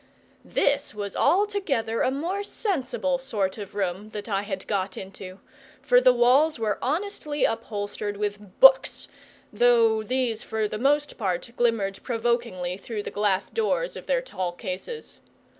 This 0.43 0.95
was 0.95 1.15
altogether 1.15 2.01
a 2.01 2.09
more 2.09 2.41
sensible 2.41 3.19
sort 3.19 3.59
of 3.59 3.75
room 3.75 4.09
that 4.13 4.27
I 4.27 4.41
had 4.41 4.65
got 4.65 4.97
into; 4.97 5.39
for 5.79 6.01
the 6.01 6.11
walls 6.11 6.57
were 6.57 6.79
honestly 6.81 7.45
upholstered 7.45 8.17
with 8.17 8.59
books, 8.59 9.07
though 9.53 10.01
these 10.01 10.41
for 10.41 10.67
the 10.67 10.79
most 10.79 11.19
part 11.19 11.51
glimmered 11.55 12.01
provokingly 12.01 12.77
through 12.77 13.03
the 13.03 13.11
glass 13.11 13.47
doors 13.51 13.95
of 13.95 14.07
their 14.07 14.23
tall 14.23 14.53
cases. 14.53 15.19